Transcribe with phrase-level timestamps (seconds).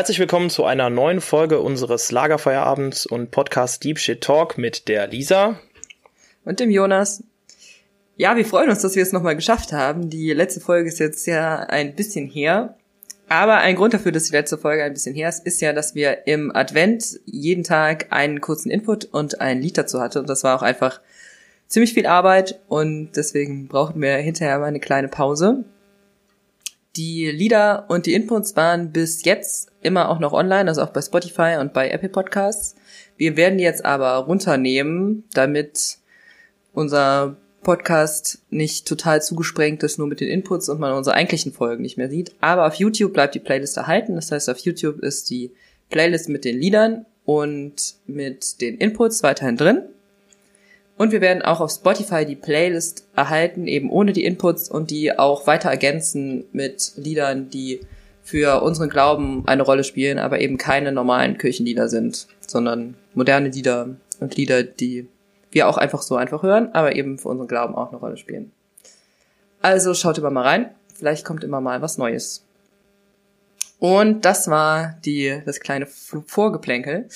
[0.00, 5.06] Herzlich willkommen zu einer neuen Folge unseres Lagerfeierabends und Podcast Deep Shit Talk mit der
[5.06, 5.60] Lisa.
[6.46, 7.22] Und dem Jonas.
[8.16, 10.08] Ja, wir freuen uns, dass wir es nochmal geschafft haben.
[10.08, 12.78] Die letzte Folge ist jetzt ja ein bisschen her.
[13.28, 15.94] Aber ein Grund dafür, dass die letzte Folge ein bisschen her ist, ist ja, dass
[15.94, 20.20] wir im Advent jeden Tag einen kurzen Input und ein Lied dazu hatte.
[20.20, 21.02] Und das war auch einfach
[21.68, 25.66] ziemlich viel Arbeit und deswegen brauchten wir hinterher mal eine kleine Pause.
[27.00, 31.00] Die Lieder und die Inputs waren bis jetzt immer auch noch online, also auch bei
[31.00, 32.74] Spotify und bei Apple Podcasts.
[33.16, 35.96] Wir werden die jetzt aber runternehmen, damit
[36.74, 41.80] unser Podcast nicht total zugesprengt ist, nur mit den Inputs und man unsere eigentlichen Folgen
[41.80, 42.34] nicht mehr sieht.
[42.42, 44.16] Aber auf YouTube bleibt die Playlist erhalten.
[44.16, 45.52] Das heißt, auf YouTube ist die
[45.88, 49.84] Playlist mit den Liedern und mit den Inputs weiterhin drin.
[51.00, 55.18] Und wir werden auch auf Spotify die Playlist erhalten, eben ohne die Inputs und die
[55.18, 57.80] auch weiter ergänzen mit Liedern, die
[58.22, 63.96] für unseren Glauben eine Rolle spielen, aber eben keine normalen Kirchenlieder sind, sondern moderne Lieder
[64.20, 65.08] und Lieder, die
[65.50, 68.52] wir auch einfach so einfach hören, aber eben für unseren Glauben auch eine Rolle spielen.
[69.62, 72.44] Also schaut immer mal rein, vielleicht kommt immer mal was Neues.
[73.78, 77.08] Und das war die, das kleine Vorgeplänkel.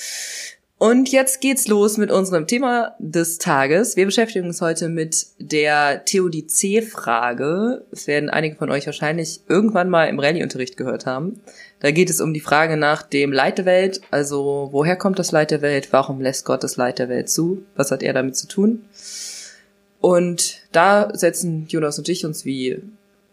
[0.85, 3.97] Und jetzt geht's los mit unserem Thema des Tages.
[3.97, 7.87] Wir beschäftigen uns heute mit der Theodizee-Frage.
[7.91, 11.41] Das werden einige von euch wahrscheinlich irgendwann mal im Rallye-Unterricht gehört haben.
[11.81, 14.03] Da geht es um die Frage nach dem Leid der Welt.
[14.11, 15.89] Also, woher kommt das Leid der Welt?
[15.91, 17.63] Warum lässt Gott das Leid der Welt zu?
[17.77, 18.85] Was hat er damit zu tun?
[20.03, 22.83] Und da setzen Jonas und ich uns wie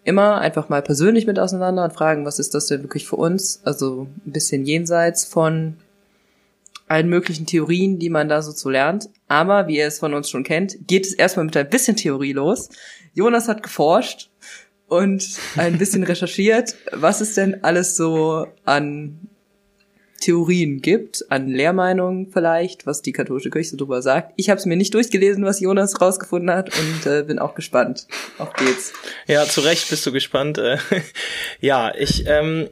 [0.06, 3.60] immer einfach mal persönlich mit auseinander und fragen, was ist das denn wirklich für uns?
[3.66, 5.76] Also ein bisschen jenseits von
[6.92, 9.10] allen möglichen Theorien, die man da so zu lernt.
[9.30, 12.34] Aber wie ihr es von uns schon kennt, geht es erstmal mit ein bisschen Theorie
[12.34, 12.70] los.
[13.14, 14.30] Jonas hat geforscht
[14.88, 15.26] und
[15.56, 19.30] ein bisschen recherchiert, was es denn alles so an
[20.20, 24.34] Theorien gibt, an Lehrmeinungen vielleicht, was die katholische Kirche so drüber sagt.
[24.36, 28.06] Ich habe es mir nicht durchgelesen, was Jonas rausgefunden hat und äh, bin auch gespannt.
[28.38, 28.92] Auf geht's.
[29.28, 30.58] Ja, zu Recht bist du gespannt.
[30.58, 30.78] Äh,
[31.62, 32.70] ja, ich ähm,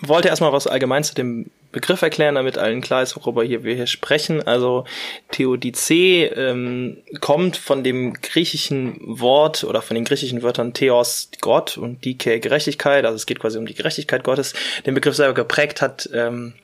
[0.00, 3.74] wollte erstmal was allgemein zu dem Begriff erklären, damit allen klar ist, worüber hier wir
[3.74, 4.46] hier sprechen.
[4.46, 4.84] Also
[5.30, 12.04] Theodizee ähm, kommt von dem griechischen Wort oder von den griechischen Wörtern Theos Gott und
[12.04, 13.04] Dike Gerechtigkeit.
[13.04, 14.52] Also es geht quasi um die Gerechtigkeit Gottes.
[14.86, 16.54] Den Begriff selber geprägt hat ähm,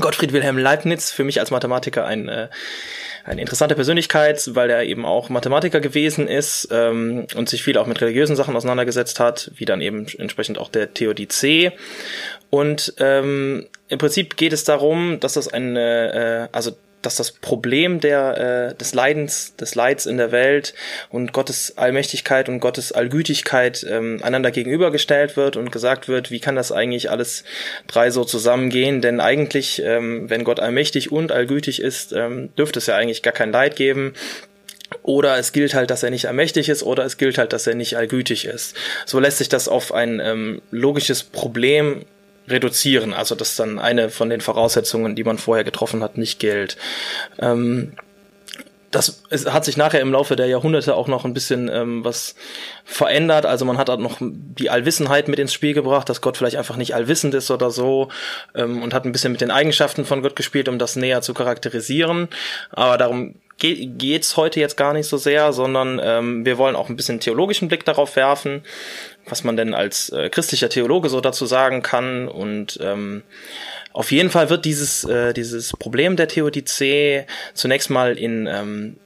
[0.00, 1.10] Gottfried Wilhelm Leibniz.
[1.10, 2.48] Für mich als Mathematiker ein äh,
[3.26, 7.86] eine interessante Persönlichkeit, weil er eben auch Mathematiker gewesen ist ähm, und sich viel auch
[7.86, 11.72] mit religiösen Sachen auseinandergesetzt hat, wie dann eben entsprechend auch der Theodizee.
[12.50, 18.00] Und ähm, im Prinzip geht es darum, dass das eine, äh, also dass das Problem
[18.00, 20.74] der, äh, des Leidens, des Leids in der Welt
[21.10, 26.56] und Gottes Allmächtigkeit und Gottes Allgütigkeit ähm, einander gegenübergestellt wird und gesagt wird, wie kann
[26.56, 27.44] das eigentlich alles
[27.86, 29.02] drei so zusammengehen?
[29.02, 33.34] Denn eigentlich, ähm, wenn Gott allmächtig und allgütig ist, ähm, dürfte es ja eigentlich gar
[33.34, 34.14] kein Leid geben.
[35.02, 37.74] Oder es gilt halt, dass er nicht allmächtig ist, oder es gilt halt, dass er
[37.74, 38.76] nicht allgütig ist.
[39.04, 42.04] So lässt sich das auf ein ähm, logisches Problem
[42.48, 46.76] reduzieren, also dass dann eine von den Voraussetzungen, die man vorher getroffen hat, nicht gilt.
[47.38, 47.92] Ähm,
[48.90, 52.34] das es hat sich nachher im Laufe der Jahrhunderte auch noch ein bisschen ähm, was
[52.84, 53.44] verändert.
[53.44, 56.76] Also man hat auch noch die Allwissenheit mit ins Spiel gebracht, dass Gott vielleicht einfach
[56.76, 58.08] nicht allwissend ist oder so
[58.54, 61.34] ähm, und hat ein bisschen mit den Eigenschaften von Gott gespielt, um das näher zu
[61.34, 62.28] charakterisieren.
[62.70, 66.88] Aber darum geht geht's heute jetzt gar nicht so sehr, sondern ähm, wir wollen auch
[66.88, 68.62] ein bisschen theologischen Blick darauf werfen
[69.28, 72.28] was man denn als äh, christlicher Theologe so dazu sagen kann.
[72.28, 73.22] Und ähm,
[73.92, 78.96] auf jeden Fall wird dieses, äh, dieses Problem der Theodizee zunächst mal in ähm,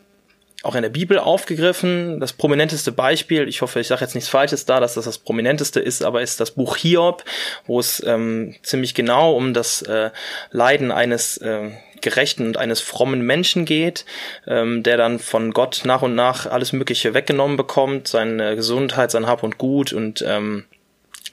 [0.62, 2.20] auch in der Bibel aufgegriffen.
[2.20, 5.81] Das prominenteste Beispiel, ich hoffe, ich sage jetzt nichts Falsches da, dass das das prominenteste
[5.81, 7.25] ist, aber ist das Buch Hiob,
[7.66, 10.11] wo es ähm, ziemlich genau um das äh,
[10.50, 11.70] Leiden eines äh,
[12.02, 14.05] gerechten und eines frommen Menschen geht,
[14.47, 19.26] ähm, der dann von Gott nach und nach alles Mögliche weggenommen bekommt, seine Gesundheit, sein
[19.26, 20.64] Hab und Gut und ähm,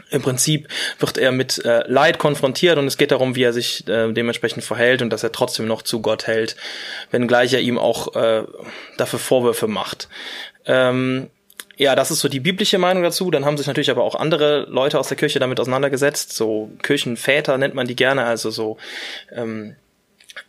[0.09, 0.67] im Prinzip
[0.99, 4.63] wird er mit äh, Leid konfrontiert und es geht darum, wie er sich äh, dementsprechend
[4.63, 6.55] verhält und dass er trotzdem noch zu Gott hält,
[7.11, 8.43] wenngleich er ihm auch äh,
[8.97, 10.07] dafür Vorwürfe macht.
[10.65, 11.29] Ähm,
[11.77, 13.29] ja, das ist so die biblische Meinung dazu.
[13.29, 16.35] Dann haben sich natürlich aber auch andere Leute aus der Kirche damit auseinandergesetzt.
[16.35, 18.77] So Kirchenväter nennt man die gerne, also so
[19.31, 19.75] ähm,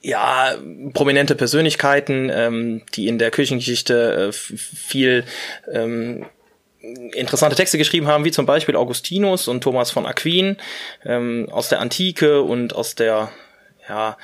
[0.01, 0.55] ja,
[0.93, 5.25] prominente Persönlichkeiten, ähm, die in der Kirchengeschichte äh, viel
[5.73, 6.27] ähm,
[6.81, 10.57] interessante Texte geschrieben haben, wie zum Beispiel Augustinus und Thomas von Aquin
[11.05, 13.31] ähm, aus der Antike und aus der
[13.89, 14.17] ja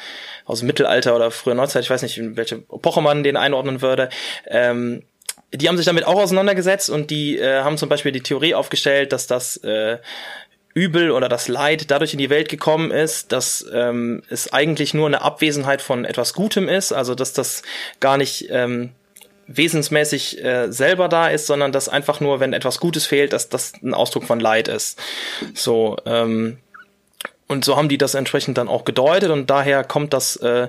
[0.45, 3.83] aus dem Mittelalter oder früher Neuzeit, ich weiß nicht, in welche Epoche man den einordnen
[3.83, 4.11] würde.
[4.47, 5.03] Ähm,
[5.53, 9.13] die haben sich damit auch auseinandergesetzt und die äh, haben zum Beispiel die Theorie aufgestellt,
[9.13, 9.99] dass das äh,
[10.75, 15.07] Übel oder das Leid dadurch in die Welt gekommen ist, dass ähm, es eigentlich nur
[15.07, 17.63] eine Abwesenheit von etwas Gutem ist, also dass das
[18.01, 18.91] gar nicht ähm,
[19.47, 23.73] wesensmäßig äh, selber da ist, sondern dass einfach nur, wenn etwas Gutes fehlt, dass das
[23.83, 25.01] ein Ausdruck von Leid ist.
[25.55, 26.59] So, ähm,
[27.47, 30.69] und so haben die das entsprechend dann auch gedeutet und daher kommt das äh,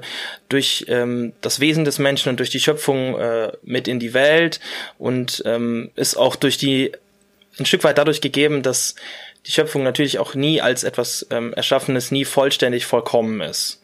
[0.50, 4.60] durch ähm, das Wesen des Menschen und durch die Schöpfung äh, mit in die Welt
[5.00, 6.92] und ähm, ist auch durch die
[7.58, 8.96] ein Stück weit dadurch gegeben, dass
[9.46, 13.82] die Schöpfung natürlich auch nie als etwas ähm, Erschaffenes nie vollständig vollkommen ist.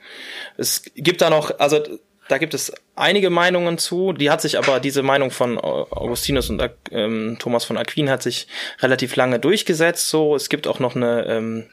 [0.57, 1.83] Es gibt da noch, also
[2.27, 6.63] da gibt es einige Meinungen zu, die hat sich aber, diese Meinung von Augustinus und
[6.91, 8.47] ähm, Thomas von Aquin hat sich
[8.79, 10.07] relativ lange durchgesetzt.
[10.07, 11.69] So, es gibt auch noch eine ähm,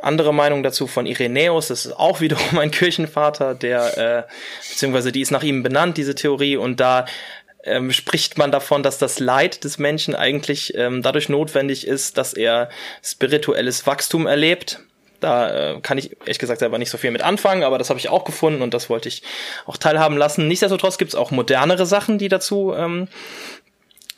[0.00, 4.32] andere Meinung dazu von Irenäus, das ist auch wiederum ein Kirchenvater, der, äh,
[4.70, 7.04] beziehungsweise die ist nach ihm benannt, diese Theorie, und da
[7.68, 12.32] ähm, spricht man davon, dass das Leid des Menschen eigentlich ähm, dadurch notwendig ist, dass
[12.32, 12.68] er
[13.02, 14.80] spirituelles Wachstum erlebt.
[15.20, 17.98] Da äh, kann ich ehrlich gesagt selber nicht so viel mit anfangen, aber das habe
[17.98, 19.22] ich auch gefunden und das wollte ich
[19.66, 20.46] auch teilhaben lassen.
[20.46, 23.08] Nichtsdestotrotz gibt es auch modernere Sachen, die dazu ähm,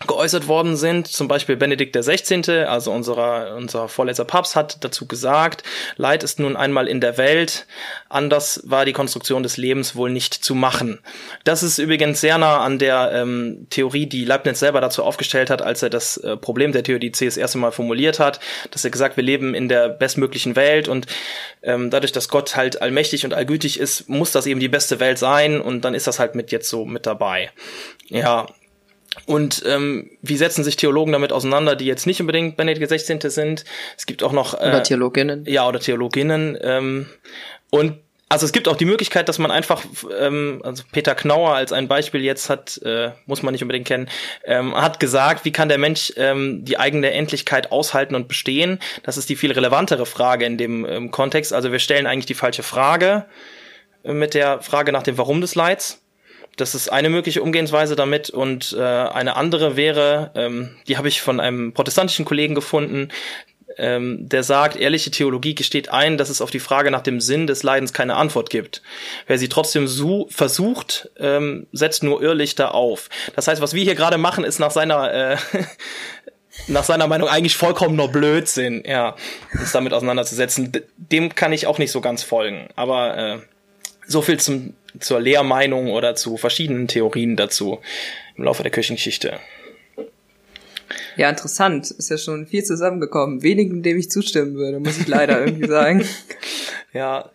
[0.06, 1.06] geäußert worden sind.
[1.08, 5.62] Zum Beispiel Benedikt 16., also unserer, unser vorletzter Papst, hat dazu gesagt,
[5.96, 7.66] Leid ist nun einmal in der Welt,
[8.08, 11.00] anders war die Konstruktion des Lebens wohl nicht zu machen.
[11.44, 15.60] Das ist übrigens sehr nah an der ähm, Theorie, die Leibniz selber dazu aufgestellt hat,
[15.60, 19.16] als er das äh, Problem der Theodizee das erste Mal formuliert hat, dass er gesagt,
[19.16, 21.06] wir leben in der bestmöglichen Welt und
[21.62, 25.18] ähm, dadurch, dass Gott halt allmächtig und allgütig ist, muss das eben die beste Welt
[25.18, 27.50] sein und dann ist das halt mit jetzt so mit dabei.
[28.08, 28.46] Ja,
[29.26, 33.18] und ähm, wie setzen sich Theologen damit auseinander, die jetzt nicht unbedingt Benedikt XVI.
[33.28, 33.64] sind?
[33.96, 35.44] Es gibt auch noch äh, oder Theologinnen.
[35.46, 36.56] Ja, oder Theologinnen.
[36.62, 37.06] Ähm,
[37.70, 37.98] und
[38.28, 39.84] also es gibt auch die Möglichkeit, dass man einfach,
[40.16, 44.08] ähm, also Peter Knauer als ein Beispiel jetzt hat, äh, muss man nicht unbedingt kennen,
[44.44, 48.78] ähm, hat gesagt, wie kann der Mensch ähm, die eigene Endlichkeit aushalten und bestehen?
[49.02, 51.52] Das ist die viel relevantere Frage in dem ähm, Kontext.
[51.52, 53.26] Also wir stellen eigentlich die falsche Frage
[54.04, 56.00] äh, mit der Frage nach dem Warum des Leids
[56.56, 61.22] das ist eine mögliche Umgehensweise damit und äh, eine andere wäre, ähm, die habe ich
[61.22, 63.08] von einem protestantischen Kollegen gefunden,
[63.78, 67.46] ähm, der sagt, ehrliche Theologie gesteht ein, dass es auf die Frage nach dem Sinn
[67.46, 68.82] des Leidens keine Antwort gibt.
[69.26, 73.08] Wer sie trotzdem so versucht, ähm, setzt nur Irrlichter auf.
[73.36, 75.36] Das heißt, was wir hier gerade machen, ist nach seiner äh,
[76.66, 79.16] nach seiner Meinung eigentlich vollkommener Blödsinn, ja,
[79.58, 80.72] uns damit auseinanderzusetzen.
[80.96, 82.68] Dem kann ich auch nicht so ganz folgen.
[82.76, 83.38] Aber äh,
[84.06, 87.80] so viel zum, zur Lehrmeinung oder zu verschiedenen Theorien dazu
[88.36, 89.38] im Laufe der Kirchengeschichte.
[91.16, 91.90] Ja, interessant.
[91.90, 93.42] Ist ja schon viel zusammengekommen.
[93.42, 96.04] Wenigen, dem ich zustimmen würde, muss ich leider irgendwie sagen.
[96.92, 97.30] Ja.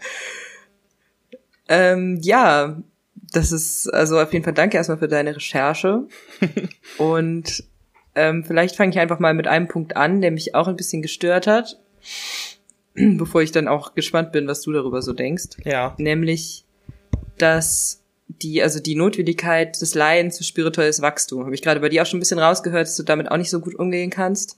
[1.69, 2.83] Ähm, ja,
[3.31, 6.07] das ist, also auf jeden Fall danke erstmal für deine Recherche.
[6.97, 7.63] Und
[8.15, 11.01] ähm, vielleicht fange ich einfach mal mit einem Punkt an, der mich auch ein bisschen
[11.01, 11.79] gestört hat.
[12.95, 15.57] Bevor ich dann auch gespannt bin, was du darüber so denkst.
[15.63, 15.95] Ja.
[15.97, 16.64] Nämlich
[17.37, 21.45] dass die, also die Notwendigkeit des Leidens für spirituelles Wachstum.
[21.45, 23.49] Habe ich gerade bei dir auch schon ein bisschen rausgehört, dass du damit auch nicht
[23.49, 24.57] so gut umgehen kannst.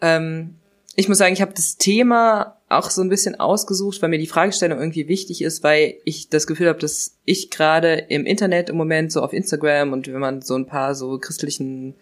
[0.00, 0.56] Ähm,
[0.94, 4.26] ich muss sagen, ich habe das Thema auch so ein bisschen ausgesucht, weil mir die
[4.26, 8.76] Fragestellung irgendwie wichtig ist, weil ich das Gefühl habe, dass ich gerade im Internet im
[8.76, 11.94] Moment so auf Instagram und wenn man so ein paar so christlichen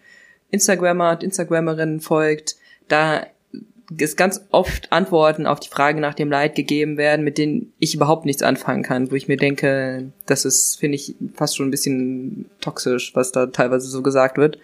[0.50, 2.56] Instagrammer und Instagrammerinnen folgt,
[2.88, 3.26] da
[3.98, 7.94] es ganz oft Antworten auf die Frage nach dem Leid gegeben werden, mit denen ich
[7.94, 11.72] überhaupt nichts anfangen kann, wo ich mir denke, das ist, finde ich, fast schon ein
[11.72, 14.58] bisschen toxisch, was da teilweise so gesagt wird.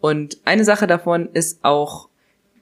[0.00, 2.08] Und eine Sache davon ist auch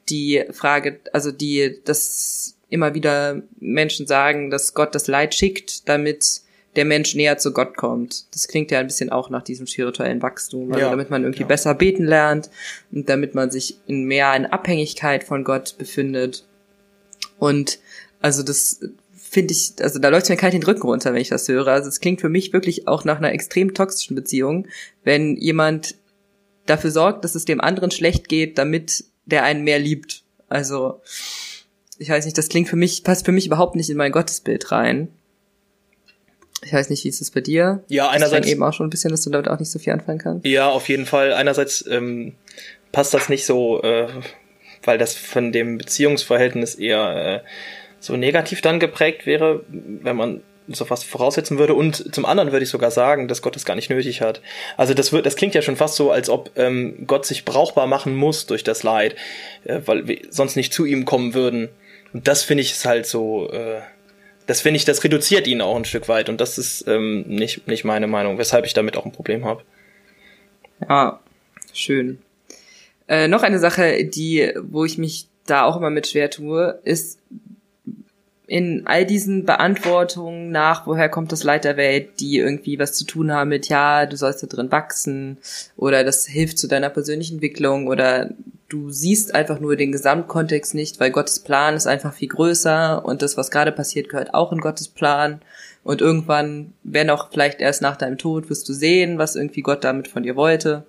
[0.09, 6.42] die Frage, also die, dass immer wieder Menschen sagen, dass Gott das Leid schickt, damit
[6.76, 8.26] der Mensch näher zu Gott kommt.
[8.32, 10.72] Das klingt ja ein bisschen auch nach diesem spirituellen Wachstum.
[10.72, 11.48] Also ja, damit man irgendwie ja.
[11.48, 12.50] besser beten lernt
[12.92, 16.44] und damit man sich in mehr in Abhängigkeit von Gott befindet.
[17.38, 17.80] Und
[18.20, 18.80] also das
[19.16, 21.68] finde ich, also da läuft mir kalt den Rücken runter, wenn ich das höre.
[21.68, 24.66] Also es klingt für mich wirklich auch nach einer extrem toxischen Beziehung,
[25.02, 25.96] wenn jemand
[26.66, 30.22] dafür sorgt, dass es dem anderen schlecht geht, damit der einen mehr liebt.
[30.48, 31.00] Also
[31.98, 34.72] ich weiß nicht, das klingt für mich, passt für mich überhaupt nicht in mein Gottesbild
[34.72, 35.08] rein.
[36.62, 37.82] Ich weiß nicht, wie ist es bei dir?
[37.88, 40.18] Ja, einerseits eben auch schon ein bisschen, dass du damit auch nicht so viel anfangen
[40.18, 40.46] kannst.
[40.46, 41.32] Ja, auf jeden Fall.
[41.32, 42.34] Einerseits ähm,
[42.92, 44.08] passt das nicht so, äh,
[44.84, 47.48] weil das von dem Beziehungsverhältnis eher äh,
[47.98, 51.74] so negativ dann geprägt wäre, wenn man so fast voraussetzen würde.
[51.74, 54.42] Und zum anderen würde ich sogar sagen, dass Gott es gar nicht nötig hat.
[54.76, 57.86] Also das wird, das klingt ja schon fast so, als ob ähm, Gott sich brauchbar
[57.86, 59.16] machen muss durch das Leid,
[59.64, 61.70] äh, weil wir sonst nicht zu ihm kommen würden.
[62.12, 63.50] Und das finde ich ist halt so.
[63.50, 63.80] Äh,
[64.47, 67.66] das finde ich, das reduziert ihn auch ein Stück weit und das ist ähm, nicht,
[67.68, 69.62] nicht meine Meinung, weshalb ich damit auch ein Problem habe.
[70.88, 71.20] Ja,
[71.73, 72.18] schön.
[73.09, 77.18] Äh, noch eine Sache, die, wo ich mich da auch immer mit schwer tue, ist
[78.50, 83.04] in all diesen Beantwortungen nach, woher kommt das Leid der Welt, die irgendwie was zu
[83.04, 85.38] tun haben mit, ja, du sollst da drin wachsen
[85.76, 88.30] oder das hilft zu deiner persönlichen Entwicklung oder
[88.70, 93.20] du siehst einfach nur den Gesamtkontext nicht, weil Gottes Plan ist einfach viel größer und
[93.20, 95.42] das, was gerade passiert, gehört auch in Gottes Plan.
[95.82, 99.82] Und irgendwann, wenn auch vielleicht erst nach deinem Tod, wirst du sehen, was irgendwie Gott
[99.84, 100.86] damit von dir wollte.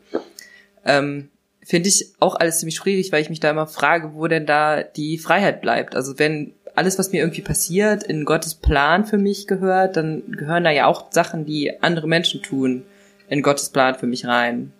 [0.85, 1.29] Ähm,
[1.63, 4.83] Finde ich auch alles ziemlich schwierig, weil ich mich da immer frage, wo denn da
[4.83, 5.95] die Freiheit bleibt.
[5.95, 10.63] Also wenn alles, was mir irgendwie passiert, in Gottes Plan für mich gehört, dann gehören
[10.63, 12.83] da ja auch Sachen, die andere Menschen tun,
[13.27, 14.73] in Gottes Plan für mich rein.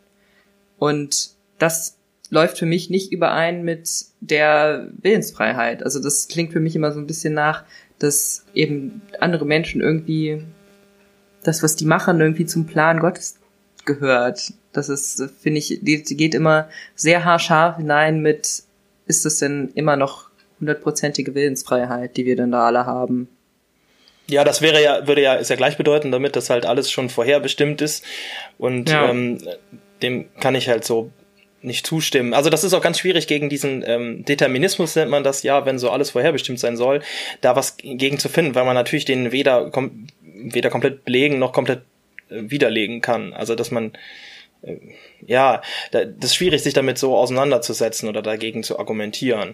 [0.78, 1.98] Und das
[2.32, 5.84] läuft für mich nicht überein mit der Willensfreiheit.
[5.84, 7.66] Also das klingt für mich immer so ein bisschen nach,
[8.00, 10.44] dass eben andere Menschen irgendwie
[11.44, 13.38] das, was die machen, irgendwie zum Plan Gottes
[13.86, 14.54] gehört.
[14.72, 18.64] Das ist, finde ich, die, die geht immer sehr haarscharf hinein mit,
[19.06, 20.30] ist es denn immer noch
[20.62, 23.28] hundertprozentige Willensfreiheit, die wir dann da alle haben.
[24.28, 27.82] Ja, das wäre ja, würde ja, ist ja gleichbedeutend damit, dass halt alles schon vorherbestimmt
[27.82, 28.06] ist.
[28.58, 29.10] Und ja.
[29.10, 29.40] ähm,
[30.02, 31.12] dem kann ich halt so
[31.64, 32.34] nicht zustimmen.
[32.34, 35.80] Also das ist auch ganz schwierig gegen diesen ähm, Determinismus nennt man das ja, wenn
[35.80, 37.02] so alles vorherbestimmt sein soll,
[37.42, 41.54] da was gegen zu finden, weil man natürlich den weder kom weder komplett belegen noch
[41.54, 41.82] komplett
[42.30, 43.34] äh, widerlegen kann.
[43.34, 43.94] Also dass man
[44.64, 44.78] äh,
[45.26, 49.54] ja, da, das ist schwierig, sich damit so auseinanderzusetzen oder dagegen zu argumentieren.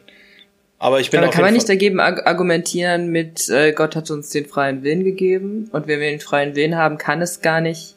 [0.80, 4.46] Aber ich bin Aber kann man nicht dagegen argumentieren mit äh, Gott hat uns den
[4.46, 7.96] freien Willen gegeben und wenn wir den freien Willen haben, kann es gar nicht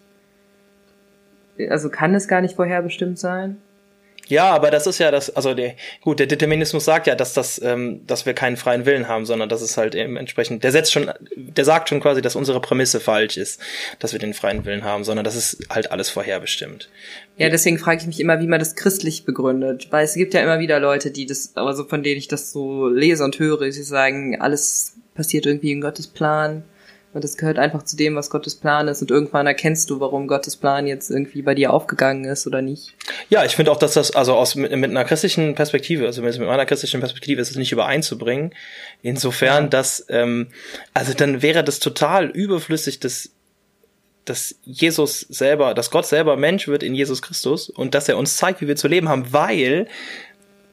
[1.68, 3.58] also kann es gar nicht vorherbestimmt sein?
[4.30, 7.60] Ja, aber das ist ja das, also der, gut, der Determinismus sagt ja, dass das,
[7.62, 10.92] ähm, dass wir keinen freien Willen haben, sondern dass es halt eben entsprechend, der setzt
[10.92, 13.60] schon, der sagt schon quasi, dass unsere Prämisse falsch ist,
[13.98, 16.88] dass wir den freien Willen haben, sondern das ist halt alles vorherbestimmt.
[17.38, 20.40] Ja, deswegen frage ich mich immer, wie man das christlich begründet, weil es gibt ja
[20.40, 23.72] immer wieder Leute, die das, also von denen ich das so lese und höre, die
[23.72, 26.62] sagen, alles passiert irgendwie in Gottes Plan
[27.12, 29.02] und das gehört einfach zu dem, was Gottes Plan ist.
[29.02, 32.94] Und irgendwann erkennst du, warum Gottes Plan jetzt irgendwie bei dir aufgegangen ist oder nicht.
[33.28, 36.38] Ja, ich finde auch, dass das, also aus mit, mit, einer christlichen Perspektive, also mit,
[36.38, 38.54] meiner christlichen Perspektive ist es nicht übereinzubringen.
[39.02, 39.68] Insofern, ja.
[39.70, 40.48] dass, ähm,
[40.94, 43.30] also dann wäre das total überflüssig, dass
[44.26, 48.36] dass Jesus selber, dass Gott selber Mensch wird in Jesus Christus und dass er uns
[48.36, 49.88] zeigt, wie wir zu leben haben, weil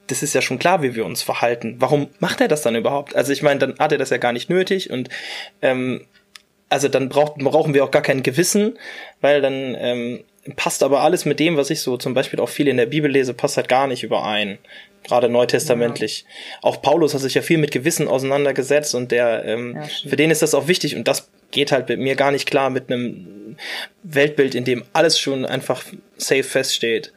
[0.06, 1.78] das ist ja schon klar, wie wir uns verhalten.
[1.80, 3.16] Warum macht er das dann überhaupt?
[3.16, 5.10] Also ich meine, dann hat er das ja gar nicht nötig und
[5.62, 6.06] ähm,
[6.70, 8.78] also dann braucht, brauchen wir auch gar kein Gewissen,
[9.22, 10.24] weil dann ähm,
[10.56, 13.12] passt aber alles mit dem, was ich so zum Beispiel auch viel in der Bibel
[13.12, 14.58] lese, passt halt gar nicht überein.
[15.04, 16.22] Gerade neutestamentlich.
[16.22, 16.58] Ja.
[16.64, 20.32] Auch Paulus hat sich ja viel mit Gewissen auseinandergesetzt und der, ähm, ja, für den
[20.32, 23.56] ist das auch wichtig und das geht halt mit mir gar nicht klar mit einem
[24.04, 25.84] Weltbild, in dem alles schon einfach
[26.18, 27.14] safe feststeht.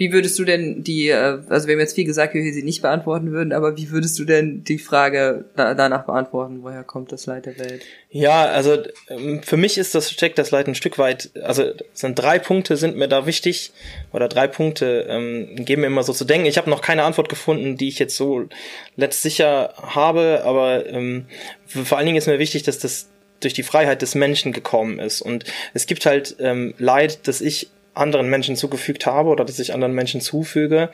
[0.00, 2.62] Wie würdest du denn die, äh, also wir haben jetzt viel gesagt, wie wir sie
[2.62, 7.26] nicht beantworten würden, aber wie würdest du denn die Frage danach beantworten, woher kommt das
[7.26, 7.82] Leid der Welt?
[8.08, 8.78] Ja, also
[9.10, 12.78] ähm, für mich ist das steckt das Leid ein Stück weit, also sind drei Punkte
[12.78, 13.72] sind mir da wichtig
[14.10, 16.46] oder drei Punkte ähm, geben mir immer so zu denken.
[16.46, 18.48] Ich habe noch keine Antwort gefunden, die ich jetzt so
[18.96, 21.26] letztsicher habe, aber ähm,
[21.66, 25.20] vor allen Dingen ist mir wichtig, dass das durch die Freiheit des Menschen gekommen ist
[25.20, 27.68] und es gibt halt ähm, Leid, das ich
[28.00, 30.90] anderen Menschen zugefügt habe oder dass ich anderen Menschen zufüge.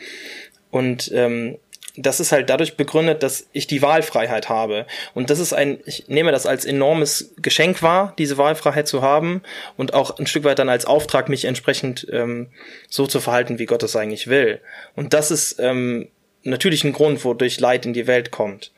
[0.71, 1.59] Und ähm,
[1.97, 4.87] das ist halt dadurch begründet, dass ich die Wahlfreiheit habe.
[5.15, 9.43] Und das ist ein, ich nehme das als enormes Geschenk wahr, diese Wahlfreiheit zu haben
[9.77, 12.49] und auch ein Stück weit dann als Auftrag, mich entsprechend ähm,
[12.89, 14.61] so zu verhalten, wie Gott es eigentlich will.
[14.95, 16.09] Und das ist ähm,
[16.43, 18.73] natürlich ein Grund, wodurch Leid in die Welt kommt.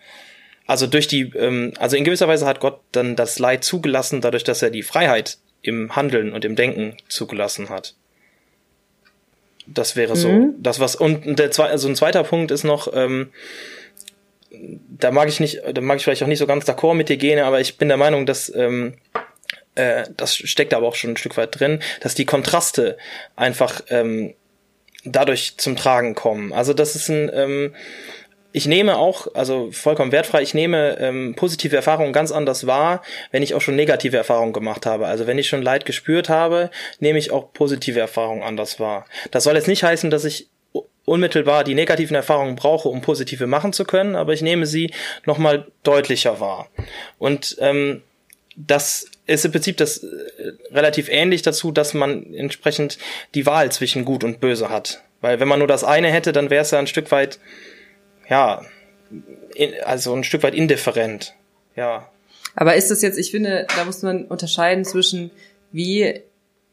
[0.66, 4.44] Also durch die, ähm, also in gewisser Weise hat Gott dann das Leid zugelassen, dadurch,
[4.44, 7.94] dass er die Freiheit im Handeln und im Denken zugelassen hat.
[9.74, 10.28] Das wäre so.
[10.28, 10.54] Mhm.
[10.58, 13.30] Das was und der zwei, also ein zweiter Punkt ist noch, ähm,
[14.50, 17.16] da mag ich nicht, da mag ich vielleicht auch nicht so ganz d'accord mit dir
[17.16, 18.94] gehen, aber ich bin der Meinung, dass ähm,
[19.74, 22.96] äh, das steckt aber auch schon ein Stück weit drin, dass die Kontraste
[23.36, 24.34] einfach ähm,
[25.04, 26.52] dadurch zum Tragen kommen.
[26.52, 27.74] Also das ist ein ähm,
[28.58, 33.44] ich nehme auch, also vollkommen wertfrei, ich nehme ähm, positive Erfahrungen ganz anders wahr, wenn
[33.44, 35.06] ich auch schon negative Erfahrungen gemacht habe.
[35.06, 39.06] Also wenn ich schon Leid gespürt habe, nehme ich auch positive Erfahrungen anders wahr.
[39.30, 40.48] Das soll jetzt nicht heißen, dass ich
[41.04, 44.92] unmittelbar die negativen Erfahrungen brauche, um positive machen zu können, aber ich nehme sie
[45.24, 46.68] nochmal deutlicher wahr.
[47.20, 48.02] Und ähm,
[48.56, 50.08] das ist im Prinzip das äh,
[50.72, 52.98] relativ ähnlich dazu, dass man entsprechend
[53.36, 55.00] die Wahl zwischen gut und böse hat.
[55.20, 57.38] Weil wenn man nur das eine hätte, dann wäre es ja ein Stück weit
[58.28, 58.64] ja,
[59.54, 61.34] in, also ein Stück weit indifferent,
[61.76, 62.10] ja.
[62.54, 65.30] Aber ist das jetzt, ich finde, da muss man unterscheiden zwischen,
[65.70, 66.22] wie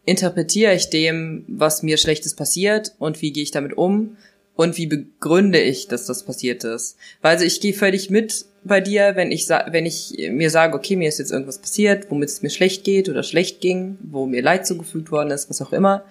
[0.06, 4.18] interpretiere ich dem, was mir Schlechtes passiert und wie gehe ich damit um
[4.56, 6.98] und wie begründe ich, dass das passiert ist.
[7.22, 10.96] Weil also ich gehe völlig mit bei dir, wenn ich wenn ich mir sage, okay,
[10.96, 14.42] mir ist jetzt irgendwas passiert, womit es mir schlecht geht oder schlecht ging, wo mir
[14.42, 16.06] Leid zugefügt worden ist, was auch immer.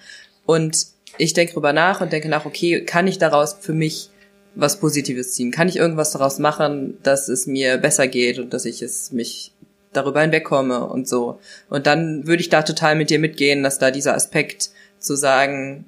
[0.47, 0.87] Und
[1.19, 4.11] ich denke drüber nach und denke nach, okay, kann ich daraus für mich
[4.55, 5.51] was Positives ziehen?
[5.51, 9.53] Kann ich irgendwas daraus machen, dass es mir besser geht und dass ich es mich
[9.93, 11.39] darüber hinwegkomme und so.
[11.71, 15.85] Und dann würde ich da total mit dir mitgehen, dass da dieser Aspekt zu sagen,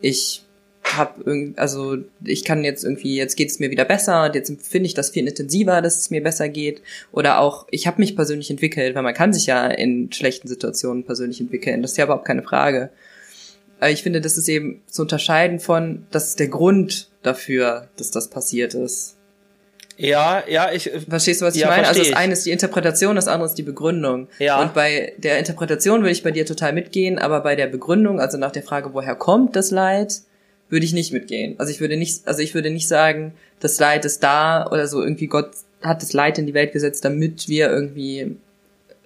[0.00, 0.42] ich
[0.84, 4.52] hab irgendwie, also ich kann jetzt irgendwie, jetzt geht es mir wieder besser und jetzt
[4.62, 6.82] finde ich das viel intensiver, dass es mir besser geht.
[7.12, 11.04] Oder auch, ich habe mich persönlich entwickelt, weil man kann sich ja in schlechten Situationen
[11.04, 11.82] persönlich entwickeln.
[11.82, 12.90] Das ist ja überhaupt keine Frage.
[13.78, 18.10] Aber ich finde, das ist eben zu unterscheiden von, das ist der Grund dafür, dass
[18.10, 19.16] das passiert ist.
[19.98, 20.92] Ja, ja, ich.
[20.92, 21.86] Äh, Verstehst du, was ich ja, meine?
[21.86, 24.28] Also das eine ist die Interpretation, das andere ist die Begründung.
[24.38, 24.60] Ja.
[24.60, 28.38] Und bei der Interpretation würde ich bei dir total mitgehen, aber bei der Begründung, also
[28.38, 30.20] nach der Frage, woher kommt das Leid,
[30.68, 31.54] würde ich nicht mitgehen.
[31.58, 35.02] Also ich würde nicht, also ich würde nicht sagen, das Leid ist da oder so
[35.02, 35.50] irgendwie Gott
[35.82, 38.36] hat das Leid in die Welt gesetzt, damit wir irgendwie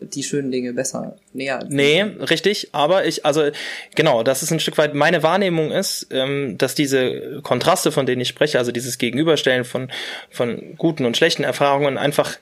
[0.00, 1.64] die schönen Dinge besser näher.
[1.68, 3.50] Nee, richtig, aber ich, also
[3.94, 8.20] genau, das ist ein Stück weit meine Wahrnehmung ist, ähm, dass diese Kontraste, von denen
[8.20, 9.90] ich spreche, also dieses Gegenüberstellen von,
[10.30, 12.38] von guten und schlechten Erfahrungen einfach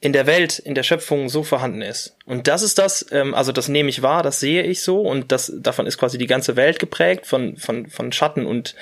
[0.00, 2.16] in der Welt, in der Schöpfung so vorhanden ist.
[2.26, 5.32] Und das ist das, ähm, also das nehme ich wahr, das sehe ich so und
[5.32, 8.74] das davon ist quasi die ganze Welt geprägt von von von Schatten und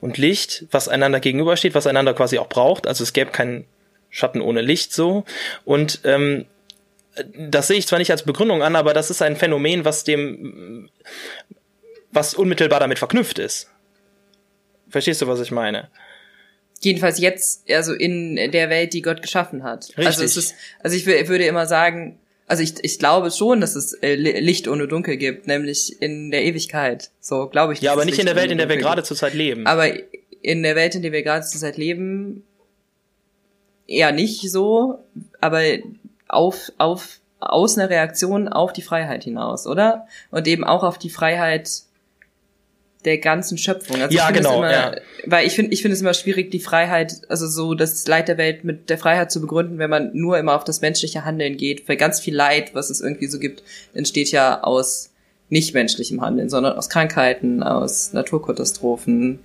[0.00, 2.86] und Licht, was einander gegenübersteht, was einander quasi auch braucht.
[2.86, 3.64] Also es gäbe keinen
[4.10, 5.24] Schatten ohne Licht so
[5.64, 6.46] und ähm,
[7.36, 10.88] das sehe ich zwar nicht als Begründung an, aber das ist ein Phänomen, was dem,
[12.12, 13.68] was unmittelbar damit verknüpft ist.
[14.88, 15.90] Verstehst du, was ich meine?
[16.80, 19.88] Jedenfalls jetzt, also in der Welt, die Gott geschaffen hat.
[19.88, 20.06] Richtig.
[20.06, 23.92] Also es ist, also ich würde immer sagen, also ich, ich glaube schon, dass es
[23.94, 27.10] äh, Licht ohne Dunkel gibt, nämlich in der Ewigkeit.
[27.20, 27.80] So glaube ich.
[27.80, 29.66] Ja, aber nicht Licht in der Welt, in der wir gerade zurzeit leben.
[29.66, 29.88] Aber
[30.40, 32.44] in der Welt, in der wir gerade zurzeit leben,
[33.86, 35.04] eher nicht so.
[35.40, 35.62] Aber
[36.28, 40.06] auf, auf, aus einer Reaktion auf die Freiheit hinaus, oder?
[40.30, 41.82] Und eben auch auf die Freiheit
[43.04, 44.00] der ganzen Schöpfung.
[44.02, 44.58] Also ja, genau.
[44.58, 44.94] Immer, ja.
[45.24, 48.38] Weil ich finde, ich finde es immer schwierig, die Freiheit, also so das Leid der
[48.38, 51.88] Welt mit der Freiheit zu begründen, wenn man nur immer auf das menschliche Handeln geht.
[51.88, 53.62] Weil ganz viel Leid, was es irgendwie so gibt,
[53.94, 55.10] entsteht ja aus
[55.48, 59.38] nicht menschlichem Handeln, sondern aus Krankheiten, aus Naturkatastrophen,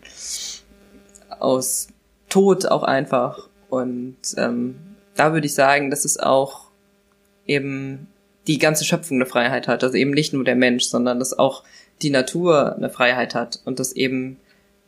[1.40, 1.88] aus
[2.30, 3.48] Tod auch einfach.
[3.70, 4.76] Und ähm,
[5.16, 6.63] da würde ich sagen, dass es auch
[7.48, 8.08] eben
[8.48, 9.84] die ganze Schöpfung eine Freiheit hat.
[9.84, 11.64] Also eben nicht nur der Mensch, sondern dass auch
[12.02, 14.38] die Natur eine Freiheit hat und dass eben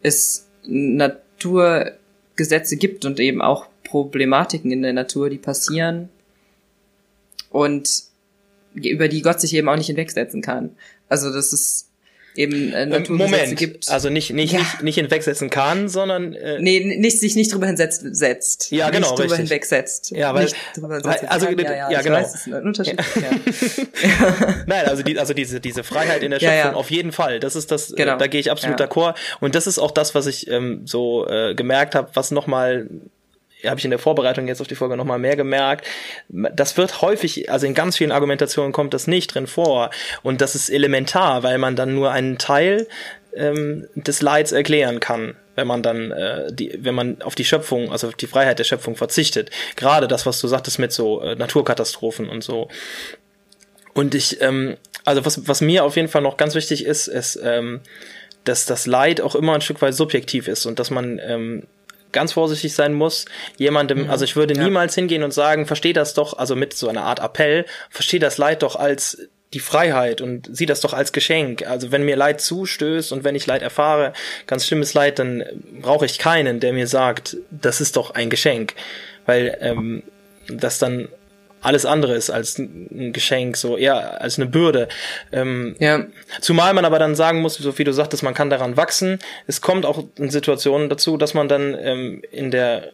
[0.01, 6.09] es Naturgesetze gibt und eben auch Problematiken in der Natur, die passieren
[7.49, 8.05] und
[8.73, 10.71] über die Gott sich eben auch nicht hinwegsetzen kann.
[11.07, 11.89] Also das ist
[12.37, 13.89] eben äh, Naturgesetze Moment, gibt.
[13.89, 14.59] Also nicht nicht, ja.
[14.59, 18.71] nicht nicht hinwegsetzen kann, sondern äh, nee, nicht sich nicht drüber hinsetzt setzt.
[18.71, 20.11] Ja, genau, nicht drüber hinwegsetzt.
[20.11, 21.59] Ja, weil, weil also kann.
[21.59, 22.17] ja, ja, ja genau.
[22.17, 22.99] Weiß, das ist ein Unterschied.
[23.15, 24.35] Ja.
[24.67, 27.39] Nein, also die also diese diese Freiheit in der Schöpfung ja, auf jeden Fall.
[27.39, 28.17] Das ist das äh, genau.
[28.17, 31.55] da gehe ich absolut d'accord und das ist auch das, was ich ähm, so äh,
[31.55, 32.89] gemerkt habe, was noch mal
[33.69, 35.85] habe ich in der Vorbereitung jetzt auf die Folge nochmal mehr gemerkt.
[36.29, 39.89] Das wird häufig, also in ganz vielen Argumentationen kommt das nicht drin vor.
[40.23, 42.87] Und das ist elementar, weil man dann nur einen Teil
[43.35, 47.91] ähm, des Leids erklären kann, wenn man dann, äh, die, wenn man auf die Schöpfung,
[47.91, 49.49] also auf die Freiheit der Schöpfung verzichtet.
[49.75, 52.69] Gerade das, was du sagtest mit so äh, Naturkatastrophen und so.
[53.93, 57.39] Und ich, ähm, also was, was mir auf jeden Fall noch ganz wichtig ist, ist,
[57.41, 57.81] ähm,
[58.43, 61.63] dass das Leid auch immer ein Stück weit subjektiv ist und dass man ähm,
[62.15, 63.25] ganz vorsichtig sein muss,
[63.57, 64.09] jemandem, mhm.
[64.09, 67.19] also ich würde niemals hingehen und sagen, versteh das doch, also mit so einer Art
[67.19, 69.19] Appell, versteh das Leid doch als
[69.53, 71.65] die Freiheit und sieh das doch als Geschenk.
[71.67, 74.13] Also wenn mir Leid zustößt und wenn ich Leid erfahre,
[74.47, 75.43] ganz schlimmes Leid, dann
[75.81, 78.73] brauche ich keinen, der mir sagt, das ist doch ein Geschenk.
[79.25, 80.03] Weil ähm,
[80.47, 81.07] das dann
[81.65, 84.87] alles andere ist als ein Geschenk, so eher als eine Bürde.
[85.31, 86.05] Ähm, ja.
[86.41, 89.19] Zumal man aber dann sagen muss, so wie du sagtest, man kann daran wachsen.
[89.47, 92.91] Es kommt auch in Situationen dazu, dass man dann ähm, in der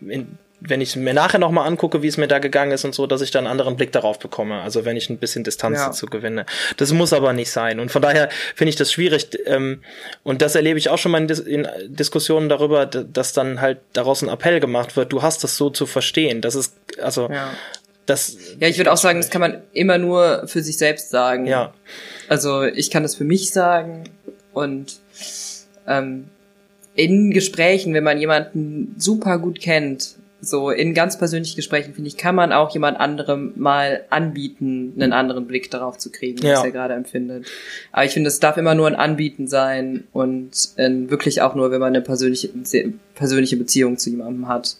[0.00, 3.06] in, wenn ich mir nachher nochmal angucke, wie es mir da gegangen ist und so,
[3.06, 4.60] dass ich dann einen anderen Blick darauf bekomme.
[4.60, 5.86] Also wenn ich ein bisschen Distanz ja.
[5.86, 6.46] dazu gewinne.
[6.76, 7.78] Das muss aber nicht sein.
[7.78, 9.28] Und von daher finde ich das schwierig.
[9.46, 9.82] Ähm,
[10.24, 13.78] und das erlebe ich auch schon mal in, Dis in, Diskussionen darüber, dass dann halt
[13.92, 15.12] daraus ein Appell gemacht wird.
[15.12, 16.40] Du hast das so zu verstehen.
[16.40, 17.50] Das ist, also, ja.
[18.08, 18.36] Das.
[18.60, 21.46] Ja, ich würde auch sagen, das kann man immer nur für sich selbst sagen.
[21.46, 21.72] Ja.
[22.28, 24.04] Also ich kann das für mich sagen
[24.52, 25.00] und
[25.86, 26.28] ähm,
[26.94, 32.16] in Gesprächen, wenn man jemanden super gut kennt so in ganz persönlichen Gesprächen, finde ich,
[32.16, 36.54] kann man auch jemand anderem mal anbieten, einen anderen Blick darauf zu kriegen, ja.
[36.54, 37.46] was er gerade empfindet.
[37.92, 41.70] Aber ich finde, es darf immer nur ein Anbieten sein und äh, wirklich auch nur,
[41.70, 42.50] wenn man eine persönliche,
[43.14, 44.76] persönliche Beziehung zu jemandem hat.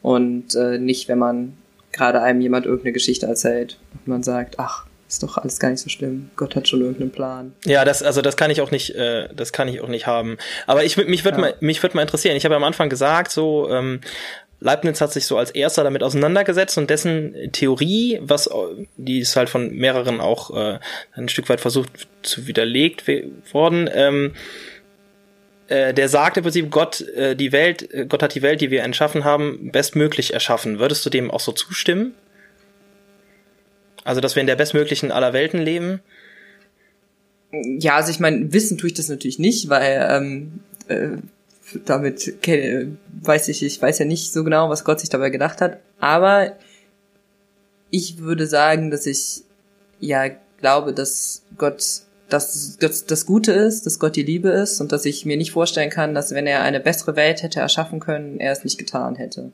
[0.00, 1.54] Und äh, nicht, wenn man
[1.94, 5.80] gerade einem jemand irgendeine Geschichte erzählt und man sagt, ach, ist doch alles gar nicht
[5.80, 6.30] so schlimm.
[6.36, 7.52] Gott hat schon irgendeinen Plan.
[7.64, 10.38] Ja, das also das kann ich auch nicht, äh, das kann ich auch nicht haben.
[10.66, 11.40] Aber ich mich würde ja.
[11.40, 12.36] mal mich würde mal interessieren.
[12.36, 14.00] Ich habe am Anfang gesagt, so ähm,
[14.60, 18.48] Leibniz hat sich so als erster damit auseinandergesetzt und dessen Theorie, was
[18.96, 20.78] die ist halt von mehreren auch äh,
[21.12, 23.04] ein Stück weit versucht zu widerlegt
[23.52, 24.34] worden, ähm,
[25.68, 28.70] äh, der sagt im Prinzip, Gott, äh, die Welt, äh, Gott hat die Welt, die
[28.70, 30.78] wir entschaffen haben, bestmöglich erschaffen.
[30.78, 32.14] Würdest du dem auch so zustimmen?
[34.04, 36.00] Also, dass wir in der bestmöglichen aller Welten leben?
[37.52, 41.16] Ja, also ich meine, wissen tue ich das natürlich nicht, weil ähm, äh,
[41.84, 45.60] damit kenne, weiß ich, ich weiß ja nicht so genau, was Gott sich dabei gedacht
[45.60, 46.56] hat, aber
[47.90, 49.42] ich würde sagen, dass ich
[50.00, 52.02] ja glaube, dass Gott
[52.34, 55.52] dass das, das Gute ist, dass Gott die Liebe ist und dass ich mir nicht
[55.52, 59.16] vorstellen kann, dass wenn er eine bessere Welt hätte erschaffen können, er es nicht getan
[59.16, 59.52] hätte.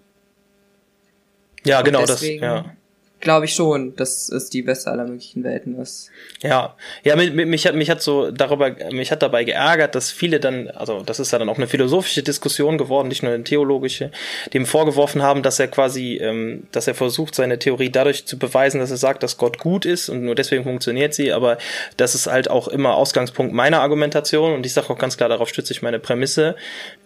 [1.64, 2.76] Ja, genau, deswegen, das, ja
[3.20, 6.10] glaube ich schon, dass es die beste aller möglichen Welten ist.
[6.42, 10.40] Ja, ja, mich, mich hat mich hat so darüber, mich hat dabei geärgert, dass viele
[10.40, 14.10] dann, also das ist ja dann auch eine philosophische Diskussion geworden, nicht nur eine theologische,
[14.54, 18.80] dem vorgeworfen haben, dass er quasi, ähm, dass er versucht, seine Theorie dadurch zu beweisen,
[18.80, 21.58] dass er sagt, dass Gott gut ist und nur deswegen funktioniert sie, aber
[21.96, 25.48] das ist halt auch immer Ausgangspunkt meiner Argumentation und ich sage auch ganz klar, darauf
[25.48, 26.56] stütze ich meine Prämisse.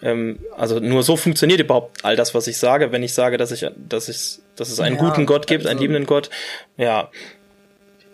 [0.01, 3.51] Ähm, also nur so funktioniert überhaupt all das, was ich sage, wenn ich sage, dass
[3.51, 6.31] ich, dass ich dass es einen ja, guten Gott gibt, also, einen liebenden Gott.
[6.77, 7.11] Ja.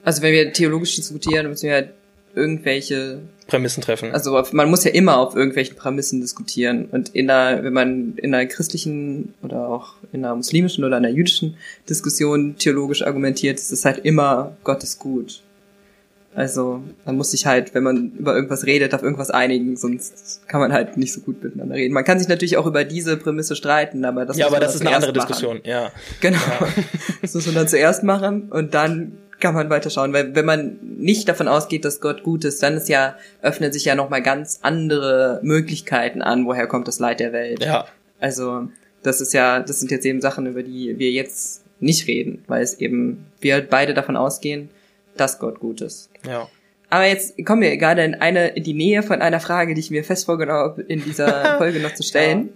[0.02, 1.90] Also wenn wir theologisch diskutieren, müssen wir halt
[2.34, 4.12] irgendwelche Prämissen treffen.
[4.12, 6.86] Also man muss ja immer auf irgendwelchen Prämissen diskutieren.
[6.86, 11.10] Und in einer, wenn man in einer christlichen oder auch in einer muslimischen oder einer
[11.10, 11.56] jüdischen
[11.88, 15.42] Diskussion theologisch argumentiert, ist es halt immer Gott ist gut.
[16.34, 20.60] Also man muss sich halt, wenn man über irgendwas redet, auf irgendwas einigen, sonst kann
[20.60, 21.92] man halt nicht so gut miteinander reden.
[21.92, 24.82] Man kann sich natürlich auch über diese Prämisse streiten, aber das ja, aber das ist
[24.82, 25.26] eine andere machen.
[25.26, 25.60] Diskussion.
[25.64, 25.90] Ja,
[26.20, 26.38] genau.
[26.38, 26.68] Ja.
[27.22, 31.28] Das muss man dann zuerst machen und dann kann man weiterschauen, weil wenn man nicht
[31.28, 34.60] davon ausgeht, dass Gott gut ist, dann ist ja öffnen sich ja noch mal ganz
[34.62, 37.64] andere Möglichkeiten an, woher kommt das Leid der Welt.
[37.64, 37.86] Ja.
[38.20, 38.68] Also
[39.02, 42.62] das ist ja, das sind jetzt eben Sachen, über die wir jetzt nicht reden, weil
[42.62, 44.70] es eben wir beide davon ausgehen
[45.16, 46.10] dass Gott gut ist.
[46.26, 46.48] Ja.
[46.88, 49.90] Aber jetzt kommen wir gerade in eine, in die Nähe von einer Frage, die ich
[49.90, 52.52] mir fest vorgenommen habe, in dieser Folge noch zu stellen.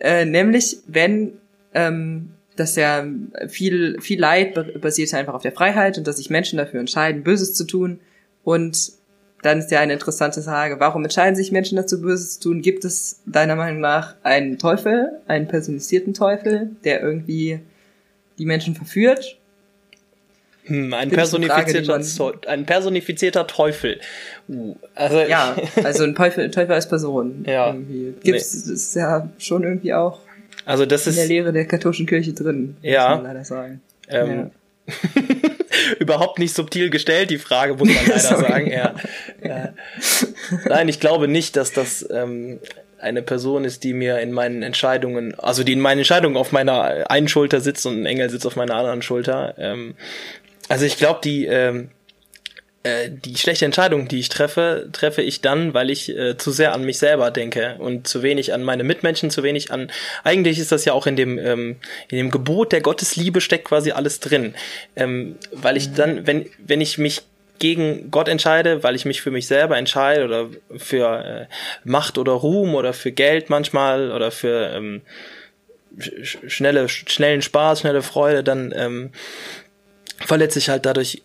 [0.00, 0.06] Ja.
[0.08, 1.38] Äh, nämlich, wenn
[1.72, 3.06] ähm, dass ja
[3.48, 7.54] viel, viel Leid basiert einfach auf der Freiheit und dass sich Menschen dafür entscheiden, Böses
[7.54, 8.00] zu tun.
[8.42, 8.92] Und
[9.42, 12.62] dann ist ja eine interessante Frage, warum entscheiden sich Menschen dazu, Böses zu tun?
[12.62, 17.60] Gibt es deiner Meinung nach einen Teufel, einen personalisierten Teufel, der irgendwie
[18.38, 19.38] die Menschen verführt?
[20.66, 24.00] Hm, ein, personifizierter, Frage, ein personifizierter Teufel.
[24.48, 27.44] Uh, also ja, also ein Teufel, Teufel als Person.
[27.46, 27.72] Ja.
[27.72, 28.74] Gibt es nee.
[28.74, 30.20] ist ja schon irgendwie auch
[30.64, 33.80] also das in ist, der Lehre der katholischen Kirche drin, ja, muss man leider sagen.
[34.08, 34.50] Ähm,
[34.88, 34.92] ja.
[36.00, 38.70] überhaupt nicht subtil gestellt, die Frage, muss man leider sagen.
[38.70, 38.94] Ja.
[39.44, 39.72] ja.
[40.68, 42.58] Nein, ich glaube nicht, dass das ähm,
[42.98, 47.10] eine Person ist, die mir in meinen Entscheidungen, also die in meinen Entscheidungen auf meiner
[47.10, 49.54] einen Schulter sitzt und ein Engel sitzt auf meiner anderen Schulter.
[49.58, 49.94] Ähm,
[50.68, 51.90] also ich glaube, die ähm,
[52.86, 56.72] äh, die schlechte Entscheidung, die ich treffe, treffe ich dann, weil ich äh, zu sehr
[56.72, 59.90] an mich selber denke und zu wenig an meine Mitmenschen, zu wenig an.
[60.22, 61.76] Eigentlich ist das ja auch in dem ähm,
[62.08, 64.54] in dem Gebot der Gottesliebe steckt quasi alles drin,
[64.94, 67.22] ähm, weil ich dann, wenn wenn ich mich
[67.58, 71.46] gegen Gott entscheide, weil ich mich für mich selber entscheide oder für äh,
[71.82, 75.02] Macht oder Ruhm oder für Geld manchmal oder für ähm,
[75.98, 79.10] schnelle schnellen Spaß, schnelle Freude, dann ähm,
[80.24, 81.22] verletze ich halt dadurch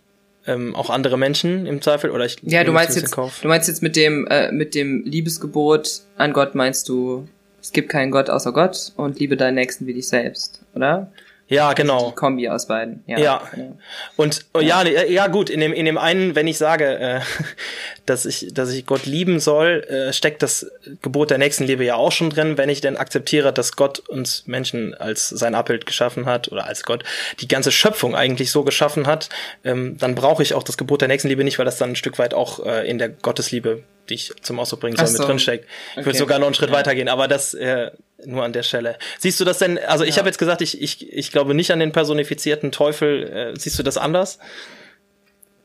[0.48, 3.84] ähm, auch andere Menschen im Zweifel oder ich ja du meinst jetzt du meinst jetzt
[3.84, 7.28] mit dem äh, mit dem Liebesgebot an Gott meinst du
[7.62, 11.12] es gibt keinen Gott außer Gott und liebe deinen Nächsten wie dich selbst oder
[11.52, 12.10] ja, genau.
[12.10, 13.04] Die Kombi aus beiden.
[13.08, 13.20] Ja.
[13.20, 13.42] ja.
[13.54, 13.78] Genau.
[14.16, 14.84] Und oh, ja.
[14.84, 17.20] ja, ja, gut, in dem, in dem einen, wenn ich sage, äh,
[18.06, 22.14] dass ich, dass ich Gott lieben soll, äh, steckt das Gebot der Nächstenliebe ja auch
[22.14, 26.52] schon drin, wenn ich denn akzeptiere, dass Gott uns Menschen als sein Abbild geschaffen hat
[26.52, 27.04] oder als Gott
[27.42, 29.28] die ganze Schöpfung eigentlich so geschaffen hat,
[29.66, 32.18] ähm, dann brauche ich auch das Gebot der Nächstenliebe nicht, weil das dann ein Stück
[32.18, 35.20] weit auch äh, in der Gottesliebe, die ich zum Ausdruck bringen soll, so.
[35.20, 35.66] mit drin steckt.
[35.66, 36.06] Ich okay.
[36.06, 36.76] würde sogar noch einen Schritt ja.
[36.76, 37.92] weitergehen, aber das äh,
[38.26, 38.98] nur an der Stelle.
[39.20, 40.18] Siehst du das denn, also ich ja.
[40.18, 43.24] habe jetzt gesagt, ich, ich, ich glaube nicht an den personifizierten Teufel.
[43.56, 44.38] Äh, siehst du das anders?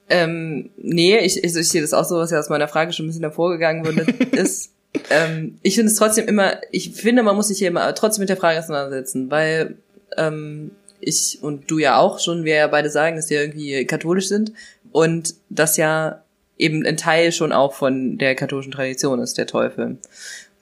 [0.09, 3.07] Ähm, nee, ich, ich, ich sehe das auch so, was ja aus meiner Frage schon
[3.07, 4.07] ein bisschen hervorgegangen wurde,
[4.37, 4.73] ist,
[5.11, 8.29] ähm, ich finde es trotzdem immer, ich finde, man muss sich hier immer trotzdem mit
[8.29, 9.77] der Frage auseinandersetzen, weil
[10.17, 14.29] ähm, ich und du ja auch schon, wir ja beide sagen, dass wir irgendwie katholisch
[14.29, 14.53] sind
[14.93, 16.23] und das ja
[16.59, 19.99] eben ein Teil schon auch von der katholischen Tradition ist, der Teufel.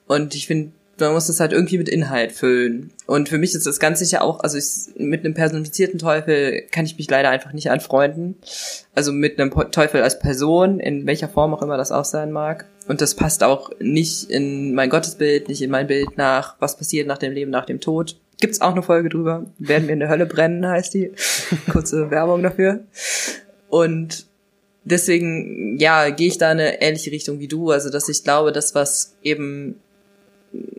[0.07, 2.91] Und ich finde, man muss das halt irgendwie mit Inhalt füllen.
[3.05, 6.85] Und für mich ist das ganz sicher auch, also ich, mit einem personifizierten Teufel kann
[6.85, 8.35] ich mich leider einfach nicht anfreunden.
[8.93, 12.65] Also mit einem Teufel als Person, in welcher Form auch immer das auch sein mag.
[12.87, 17.07] Und das passt auch nicht in mein Gottesbild, nicht in mein Bild nach, was passiert
[17.07, 18.17] nach dem Leben, nach dem Tod.
[18.39, 19.45] Gibt's auch eine Folge drüber.
[19.59, 21.11] Werden wir in der Hölle brennen, heißt die.
[21.71, 22.81] Kurze Werbung dafür.
[23.69, 24.27] Und
[24.85, 27.71] deswegen, ja, gehe ich da eine ähnliche Richtung wie du.
[27.71, 29.75] Also, dass ich glaube, das, was eben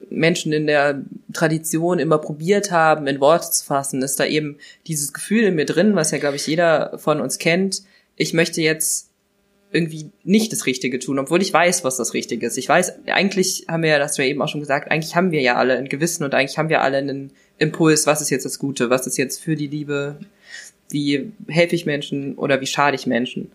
[0.08, 5.12] Menschen in der Tradition immer probiert haben, in Worte zu fassen, ist da eben dieses
[5.12, 7.82] Gefühl in mir drin, was ja, glaube ich, jeder von uns kennt.
[8.16, 9.10] Ich möchte jetzt
[9.72, 12.56] irgendwie nicht das Richtige tun, obwohl ich weiß, was das Richtige ist.
[12.56, 15.16] Ich weiß, eigentlich haben wir ja, das hast du ja eben auch schon gesagt, eigentlich
[15.16, 18.30] haben wir ja alle ein Gewissen und eigentlich haben wir alle einen Impuls, was ist
[18.30, 20.18] jetzt das Gute, was ist jetzt für die Liebe,
[20.88, 23.50] wie helfe ich Menschen oder wie schade ich Menschen.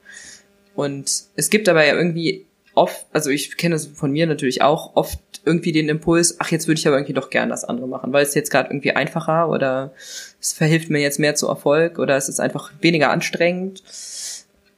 [0.76, 4.96] Und es gibt aber ja irgendwie oft, also ich kenne das von mir natürlich auch,
[4.96, 8.14] oft irgendwie den Impuls, ach, jetzt würde ich aber irgendwie doch gern das andere machen,
[8.14, 9.94] weil es jetzt gerade irgendwie einfacher oder
[10.40, 13.84] es verhilft mir jetzt mehr zu Erfolg oder es ist einfach weniger anstrengend.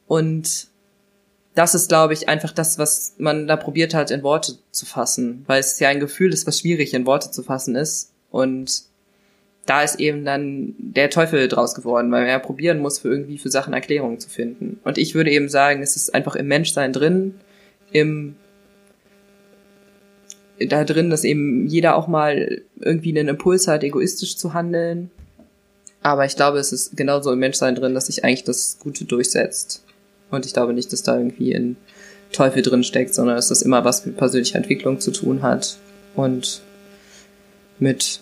[0.07, 0.67] Und
[1.55, 5.43] das ist, glaube ich, einfach das, was man da probiert hat, in Worte zu fassen,
[5.47, 8.11] weil es ja ein Gefühl ist, was schwierig in Worte zu fassen ist.
[8.31, 8.83] Und
[9.65, 13.49] da ist eben dann der Teufel draus geworden, weil er probieren muss, für irgendwie für
[13.49, 14.79] Sachen Erklärungen zu finden.
[14.83, 17.35] Und ich würde eben sagen, es ist einfach im Menschsein drin,
[17.91, 18.35] im
[20.59, 25.09] da drin, dass eben jeder auch mal irgendwie einen Impuls hat, egoistisch zu handeln.
[26.01, 29.83] Aber ich glaube, es ist genauso im Menschsein drin, dass sich eigentlich das Gute durchsetzt.
[30.29, 31.77] Und ich glaube nicht, dass da irgendwie ein
[32.31, 35.77] Teufel drin steckt, sondern dass das immer was mit persönlicher Entwicklung zu tun hat
[36.15, 36.61] und
[37.79, 38.19] mit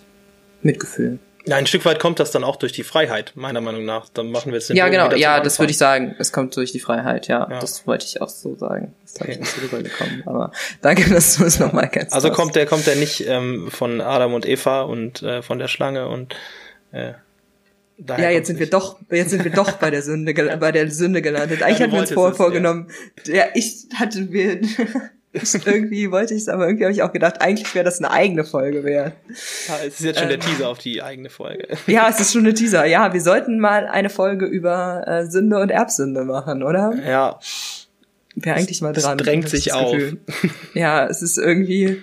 [0.62, 1.20] Mitgefühl.
[1.46, 4.10] Ja, ein Stück weit kommt das dann auch durch die Freiheit, meiner Meinung nach.
[4.10, 6.16] Dann machen wir es Ja, genau, ja, das würde ich sagen.
[6.20, 7.48] Es kommt durch die Freiheit, ja.
[7.50, 7.60] ja.
[7.60, 8.94] Das wollte ich auch so sagen.
[9.04, 10.24] Das habe ich nicht so rübergekommen.
[10.28, 10.52] Aber
[10.82, 12.14] danke, dass du es nochmal kennst.
[12.14, 15.68] Also kommt der, kommt der nicht ähm, von Adam und Eva und äh, von der
[15.68, 16.36] Schlange und
[16.92, 17.14] äh,
[18.08, 18.72] ja, jetzt sind nicht.
[18.72, 21.62] wir doch, jetzt sind wir doch bei der Sünde, bei der Sünde gelandet.
[21.62, 22.88] Eigentlich ja, hatten wir uns vor, vorgenommen.
[23.26, 23.36] Ja.
[23.36, 24.60] ja, ich hatte mir,
[25.66, 28.44] irgendwie wollte ich es, aber irgendwie habe ich auch gedacht, eigentlich wäre das eine eigene
[28.44, 29.14] Folge wert.
[29.68, 31.68] Ja, es ist jetzt schon ähm, der Teaser auf die eigene Folge.
[31.88, 32.86] Ja, es ist schon eine Teaser.
[32.86, 36.94] Ja, wir sollten mal eine Folge über äh, Sünde und Erbsünde machen, oder?
[37.08, 37.40] Ja.
[38.36, 39.18] Wäre eigentlich mal dran.
[39.18, 39.96] Es drängt sich auf.
[40.74, 42.02] Ja, es ist irgendwie,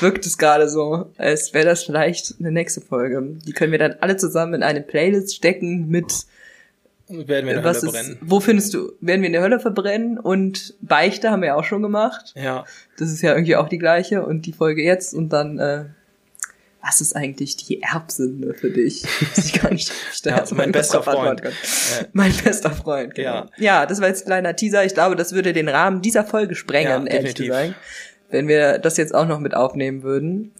[0.00, 3.22] wirkt es gerade so, als wäre das vielleicht eine nächste Folge.
[3.46, 6.26] Die können wir dann alle zusammen in eine Playlist stecken mit
[7.10, 8.18] werden wir in der Was Hölle brennen.
[8.20, 11.82] wo findest du, werden wir in der Hölle verbrennen und Beichte haben wir auch schon
[11.82, 12.32] gemacht.
[12.36, 12.64] Ja.
[12.98, 15.84] Das ist ja irgendwie auch die gleiche und die Folge jetzt und dann, äh,
[16.82, 19.04] was ist eigentlich die Erbsünde für dich?
[19.34, 19.92] Das ich gar nicht
[20.24, 21.42] ja, also mein bester Freund.
[21.44, 21.50] Ja.
[22.12, 23.34] Mein bester Freund, genau.
[23.34, 23.48] Ja.
[23.58, 24.84] ja, das war jetzt ein kleiner Teaser.
[24.84, 27.74] Ich glaube, das würde den Rahmen dieser Folge sprengen, ja, ehrlich gesagt.
[28.30, 30.52] Wenn wir das jetzt auch noch mit aufnehmen würden.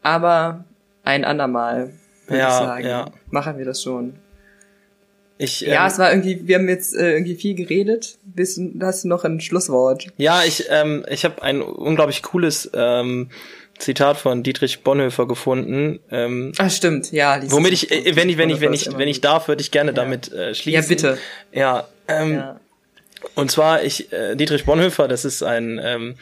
[0.00, 0.64] Aber
[1.02, 1.92] ein andermal,
[2.26, 2.86] würde ja, ich sagen.
[2.86, 3.10] Ja.
[3.30, 4.14] Machen wir das schon.
[5.38, 8.18] Ich, ähm, ja, es war irgendwie, wir haben jetzt äh, irgendwie viel geredet.
[8.24, 10.08] Bist, hast du noch ein Schlusswort?
[10.16, 13.30] Ja, ich, ähm, ich habe ein unglaublich cooles ähm,
[13.78, 16.00] Zitat von Dietrich Bonhoeffer gefunden.
[16.10, 17.40] Ähm, Ach stimmt, ja.
[17.50, 19.92] Womit ich, äh, wenn ich, wenn ich, wenn ich, wenn ich darf, würde ich gerne
[19.92, 19.94] ja.
[19.94, 20.82] damit äh, schließen.
[20.82, 21.18] Ja, bitte.
[21.52, 22.60] Ja, ähm, ja.
[23.34, 26.16] Und zwar, ich, äh, Dietrich Bonhoeffer, das ist ein ähm,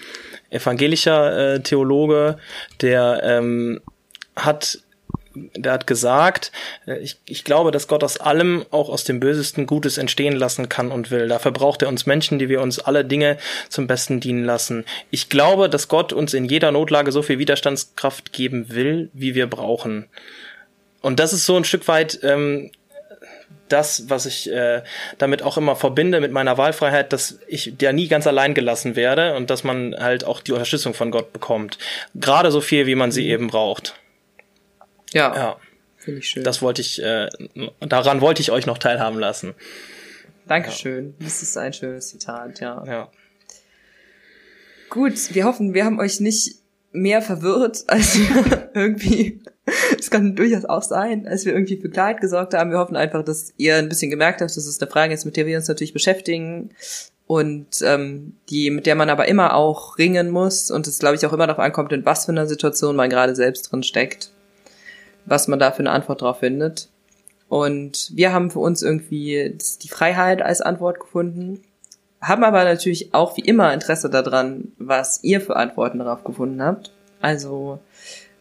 [0.50, 2.38] evangelischer äh, Theologe,
[2.80, 3.80] der ähm,
[4.34, 4.78] hat
[5.54, 6.52] der hat gesagt,
[6.86, 10.68] äh, ich, ich glaube, dass Gott aus allem, auch aus dem Bösesten, Gutes entstehen lassen
[10.68, 11.28] kann und will.
[11.28, 14.84] Dafür braucht er uns Menschen, die wir uns alle Dinge zum Besten dienen lassen.
[15.10, 19.46] Ich glaube, dass Gott uns in jeder Notlage so viel Widerstandskraft geben will, wie wir
[19.48, 20.06] brauchen.
[21.00, 22.70] Und das ist so ein Stück weit ähm,
[23.68, 24.82] das, was ich äh,
[25.18, 29.34] damit auch immer verbinde mit meiner Wahlfreiheit, dass ich ja nie ganz allein gelassen werde
[29.34, 31.78] und dass man halt auch die Unterstützung von Gott bekommt.
[32.14, 33.30] Gerade so viel, wie man sie mhm.
[33.30, 33.94] eben braucht.
[35.12, 35.34] Ja.
[35.34, 35.56] ja.
[36.06, 36.44] Finde ich schön.
[36.44, 37.28] Das wollte ich, äh,
[37.80, 39.54] daran wollte ich euch noch teilhaben lassen.
[40.46, 41.14] Dankeschön.
[41.18, 41.24] Ja.
[41.26, 42.84] Das ist ein schönes Zitat, ja.
[42.86, 43.10] Ja.
[44.88, 46.56] Gut, wir hoffen, wir haben euch nicht
[46.92, 49.40] mehr verwirrt, als wir irgendwie,
[49.98, 52.70] es kann durchaus auch sein, als wir irgendwie für Klarheit gesorgt haben.
[52.70, 55.36] Wir hoffen einfach, dass ihr ein bisschen gemerkt habt, dass es eine Frage ist, mit
[55.36, 56.70] der wir uns natürlich beschäftigen
[57.26, 61.26] und ähm, die, mit der man aber immer auch ringen muss und es, glaube ich,
[61.26, 64.30] auch immer darauf ankommt, in was für einer Situation man gerade selbst drin steckt
[65.26, 66.88] was man da für eine Antwort drauf findet.
[67.48, 71.62] Und wir haben für uns irgendwie die Freiheit als Antwort gefunden,
[72.20, 76.92] haben aber natürlich auch wie immer Interesse daran, was ihr für Antworten darauf gefunden habt.
[77.20, 77.78] Also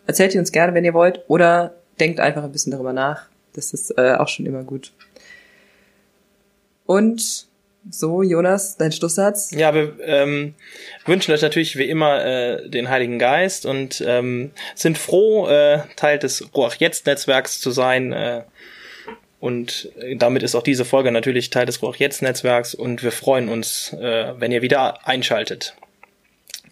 [0.08, 3.28] erzählt ihr uns gerne, wenn ihr wollt, oder denkt einfach ein bisschen darüber nach.
[3.54, 4.92] Das ist äh, auch schon immer gut.
[6.86, 7.48] Und
[7.90, 9.52] so, Jonas, dein Schlusssatz?
[9.52, 10.56] Ja, wir ähm,
[11.06, 16.20] wünschen euch natürlich wie immer äh, den Heiligen Geist und ähm, sind froh, äh, Teil
[16.20, 18.12] des Ruach Jetzt Netzwerks zu sein.
[18.14, 18.44] Äh,
[19.40, 23.50] und damit ist auch diese Folge natürlich Teil des Ruach Jetzt Netzwerks und wir freuen
[23.50, 25.76] uns, äh, wenn ihr wieder einschaltet.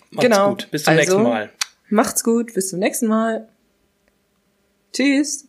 [0.09, 0.49] Macht's genau.
[0.49, 0.71] gut.
[0.71, 1.49] Bis zum also, nächsten Mal.
[1.89, 2.53] Macht's gut.
[2.53, 3.47] Bis zum nächsten Mal.
[4.93, 5.47] Tschüss.